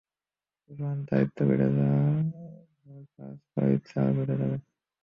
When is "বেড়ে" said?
1.49-1.67, 4.17-4.35